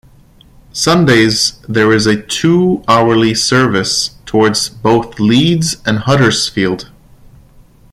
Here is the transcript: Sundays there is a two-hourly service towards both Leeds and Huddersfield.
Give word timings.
Sundays 0.73 1.59
there 1.69 1.93
is 1.93 2.07
a 2.07 2.19
two-hourly 2.19 3.35
service 3.35 4.15
towards 4.25 4.67
both 4.67 5.19
Leeds 5.19 5.77
and 5.85 5.99
Huddersfield. 5.99 6.89